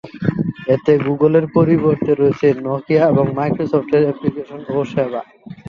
এতে 0.73 0.91
গুগলের 1.05 1.45
পরিবর্তে 1.55 2.11
রয়েছে 2.13 2.47
নকিয়া 2.65 3.03
এবং 3.11 3.25
মাইক্রোসফটের 3.37 4.03
অ্যাপ্লিকেশন 4.05 4.59
ও 4.69 4.79
সেবা। 4.91 5.21